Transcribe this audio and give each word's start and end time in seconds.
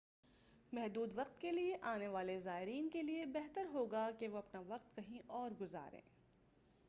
محدود 0.73 1.11
وقت 1.15 1.41
کے 1.41 1.51
لیے 1.51 1.75
آنے 1.81 2.07
والے 2.07 2.39
زائرین 2.39 2.89
کے 2.89 3.01
لیے 3.01 3.25
بہتر 3.25 3.65
ہوگا 3.73 4.09
کہ 4.19 4.27
وہ 4.27 4.37
اپنا 4.37 4.61
وقت 4.67 4.95
کہیں 4.95 5.19
اور 5.27 5.51
گزاریں 5.61 6.01